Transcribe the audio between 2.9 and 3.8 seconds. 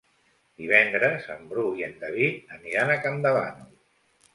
a Campdevànol.